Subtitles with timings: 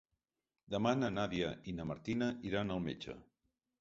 [0.75, 3.19] Demà na Nàdia i na Martina iran al metge.